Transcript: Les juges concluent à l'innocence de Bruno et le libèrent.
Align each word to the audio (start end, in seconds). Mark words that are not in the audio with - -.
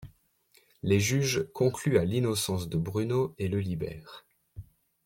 Les 0.81 0.99
juges 0.99 1.45
concluent 1.53 1.99
à 1.99 2.05
l'innocence 2.05 2.67
de 2.67 2.77
Bruno 2.79 3.35
et 3.37 3.47
le 3.47 3.59
libèrent. 3.59 4.25